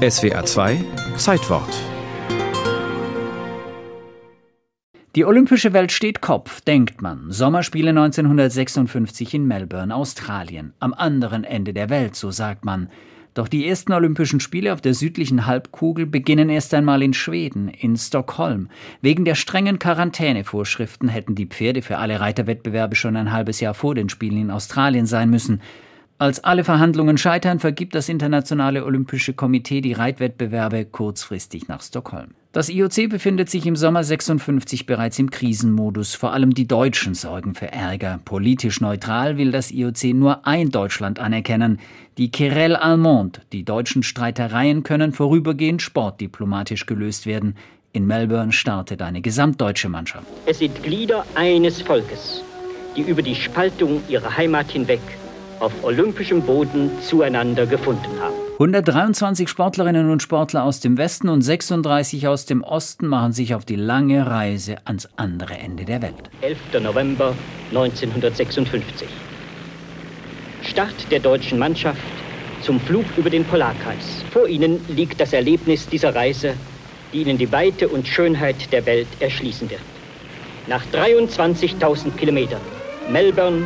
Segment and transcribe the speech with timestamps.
[0.00, 0.82] SWA 2
[1.18, 1.68] Zeitwort
[5.14, 7.30] Die olympische Welt steht Kopf, denkt man.
[7.30, 10.72] Sommerspiele 1956 in Melbourne, Australien.
[10.78, 12.88] Am anderen Ende der Welt, so sagt man.
[13.34, 17.98] Doch die ersten Olympischen Spiele auf der südlichen Halbkugel beginnen erst einmal in Schweden, in
[17.98, 18.70] Stockholm.
[19.02, 23.94] Wegen der strengen Quarantänevorschriften hätten die Pferde für alle Reiterwettbewerbe schon ein halbes Jahr vor
[23.94, 25.60] den Spielen in Australien sein müssen.
[26.20, 32.34] Als alle Verhandlungen scheitern, vergibt das Internationale Olympische Komitee die Reitwettbewerbe kurzfristig nach Stockholm.
[32.52, 36.14] Das IOC befindet sich im Sommer 56 bereits im Krisenmodus.
[36.14, 38.20] Vor allem die Deutschen sorgen für Ärger.
[38.22, 41.78] Politisch neutral will das IOC nur ein Deutschland anerkennen,
[42.18, 43.40] die Querelle Allemande.
[43.54, 47.56] Die deutschen Streitereien können vorübergehend sportdiplomatisch gelöst werden.
[47.94, 50.26] In Melbourne startet eine gesamtdeutsche Mannschaft.
[50.44, 52.42] Es sind Glieder eines Volkes,
[52.94, 55.00] die über die Spaltung ihrer Heimat hinweg
[55.60, 58.34] auf olympischem Boden zueinander gefunden haben.
[58.54, 63.64] 123 Sportlerinnen und Sportler aus dem Westen und 36 aus dem Osten machen sich auf
[63.64, 66.30] die lange Reise ans andere Ende der Welt.
[66.42, 66.58] 11.
[66.82, 67.34] November
[67.70, 69.08] 1956.
[70.62, 72.00] Start der deutschen Mannschaft
[72.62, 74.22] zum Flug über den Polarkreis.
[74.30, 76.54] Vor ihnen liegt das Erlebnis dieser Reise,
[77.12, 79.80] die ihnen die Weite und Schönheit der Welt erschließen wird.
[80.66, 82.60] Nach 23.000 Kilometern
[83.10, 83.64] Melbourne,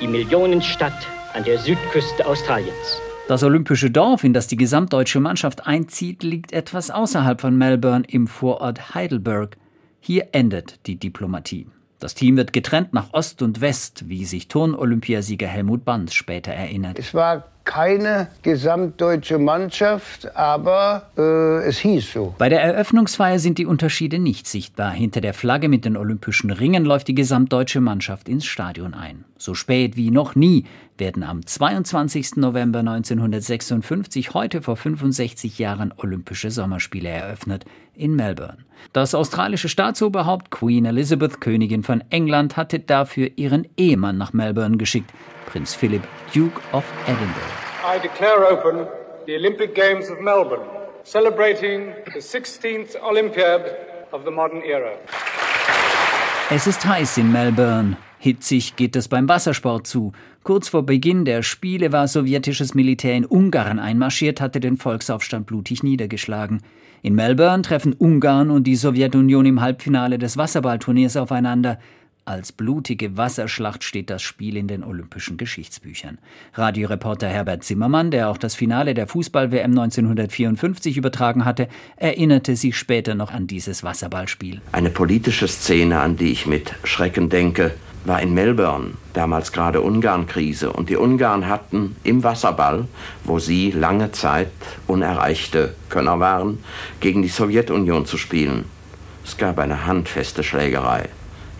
[0.00, 3.00] die Millionenstadt an der Südküste Australiens.
[3.26, 8.26] Das olympische Dorf, in das die gesamtdeutsche Mannschaft einzieht, liegt etwas außerhalb von Melbourne im
[8.26, 9.56] Vorort Heidelberg.
[10.00, 11.66] Hier endet die Diplomatie.
[11.98, 16.98] Das Team wird getrennt nach Ost und West, wie sich Turn-Olympiasieger Helmut Banz später erinnert.
[16.98, 22.34] Es war keine gesamtdeutsche Mannschaft, aber äh, es hieß so.
[22.38, 24.92] Bei der Eröffnungsfeier sind die Unterschiede nicht sichtbar.
[24.92, 29.24] Hinter der Flagge mit den olympischen Ringen läuft die gesamtdeutsche Mannschaft ins Stadion ein.
[29.38, 30.64] So spät wie noch nie
[30.98, 32.36] werden am 22.
[32.36, 38.58] November 1956, heute vor 65 Jahren, Olympische Sommerspiele eröffnet in Melbourne.
[38.92, 45.10] Das australische Staatsoberhaupt Queen Elizabeth, Königin von England, hatte dafür ihren Ehemann nach Melbourne geschickt.
[45.54, 47.54] Prinz Philip, Duke of Edinburgh.
[47.84, 48.88] I declare open
[49.24, 50.66] the Olympic Games of Melbourne,
[51.04, 53.62] celebrating the 16th Olympiad
[54.12, 54.90] of the modern era.
[56.50, 57.96] Es ist heiß in Melbourne.
[58.18, 60.10] Hitzig geht es beim Wassersport zu.
[60.42, 65.84] Kurz vor Beginn der Spiele war sowjetisches Militär in Ungarn einmarschiert, hatte den Volksaufstand blutig
[65.84, 66.62] niedergeschlagen.
[67.02, 71.78] In Melbourne treffen Ungarn und die Sowjetunion im Halbfinale des Wasserballturniers aufeinander.
[72.26, 76.16] Als blutige Wasserschlacht steht das Spiel in den olympischen Geschichtsbüchern.
[76.54, 83.14] Radioreporter Herbert Zimmermann, der auch das Finale der Fußball-WM 1954 übertragen hatte, erinnerte sich später
[83.14, 84.62] noch an dieses Wasserballspiel.
[84.72, 87.72] Eine politische Szene, an die ich mit Schrecken denke,
[88.06, 90.72] war in Melbourne, damals gerade Ungarn-Krise.
[90.72, 92.88] Und die Ungarn hatten im Wasserball,
[93.24, 94.50] wo sie lange Zeit
[94.86, 96.64] unerreichte Könner waren,
[97.00, 98.64] gegen die Sowjetunion zu spielen.
[99.26, 101.10] Es gab eine handfeste Schlägerei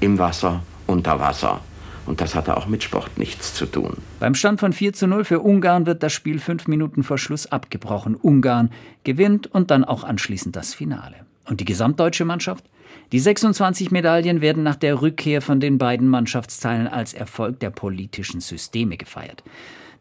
[0.00, 1.60] im Wasser, unter Wasser.
[2.06, 3.98] Und das hatte auch mit Sport nichts zu tun.
[4.18, 7.46] Beim Stand von 4 zu 0 für Ungarn wird das Spiel fünf Minuten vor Schluss
[7.46, 8.16] abgebrochen.
[8.16, 8.70] Ungarn
[9.04, 11.14] gewinnt und dann auch anschließend das Finale.
[11.44, 12.64] Und die gesamtdeutsche Mannschaft?
[13.12, 18.40] Die 26 Medaillen werden nach der Rückkehr von den beiden Mannschaftsteilen als Erfolg der politischen
[18.40, 19.44] Systeme gefeiert.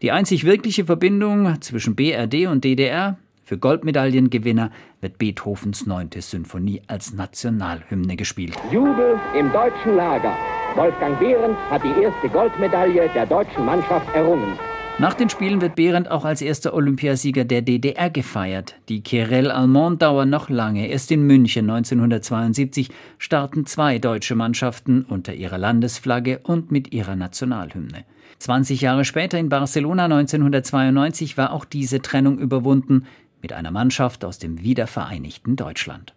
[0.02, 3.18] Die einzig wirkliche Verbindung zwischen BRD und DDR
[3.50, 4.70] für Goldmedaillengewinner
[5.02, 6.10] wird Beethovens 9.
[6.20, 8.56] Symphonie als Nationalhymne gespielt.
[8.72, 10.36] Jubel im deutschen Lager.
[10.76, 14.54] Wolfgang Behrendt hat die erste Goldmedaille der deutschen Mannschaft errungen.
[15.00, 18.76] Nach den Spielen wird Behrendt auch als erster Olympiasieger der DDR gefeiert.
[18.88, 20.88] Die Querelle Allemande dauern noch lange.
[20.88, 28.06] Erst in München 1972 starten zwei deutsche Mannschaften unter ihrer Landesflagge und mit ihrer Nationalhymne.
[28.38, 33.06] 20 Jahre später in Barcelona 1992 war auch diese Trennung überwunden
[33.42, 36.14] mit einer Mannschaft aus dem wiedervereinigten Deutschland.